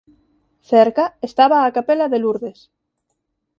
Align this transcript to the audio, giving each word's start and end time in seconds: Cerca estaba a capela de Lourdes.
Cerca 0.71 1.05
estaba 1.27 1.57
a 1.61 1.73
capela 1.77 2.05
de 2.09 2.17
Lourdes. 2.23 2.59